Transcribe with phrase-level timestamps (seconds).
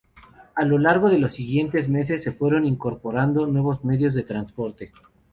[0.55, 4.91] A lo largo de los siguientes meses se fueron incorporando nuevos medios de transporte.